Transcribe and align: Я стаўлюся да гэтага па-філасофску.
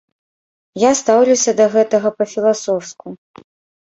Я 0.83 0.91
стаўлюся 1.01 1.53
да 1.59 1.67
гэтага 1.75 2.09
па-філасофску. 2.21 3.07